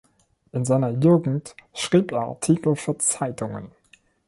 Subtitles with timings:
[0.51, 3.69] In seiner Jugend schrieb er Artikel für Zeitungen.